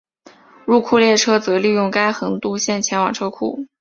[0.65, 3.67] 入库列车则利用该横渡线前往车库。